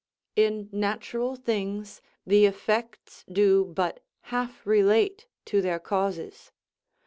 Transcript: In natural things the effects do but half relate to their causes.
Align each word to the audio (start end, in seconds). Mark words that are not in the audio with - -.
In 0.35 0.67
natural 0.71 1.35
things 1.35 2.01
the 2.25 2.47
effects 2.47 3.23
do 3.31 3.65
but 3.65 3.99
half 4.33 4.65
relate 4.65 5.27
to 5.45 5.61
their 5.61 5.77
causes. 5.77 6.51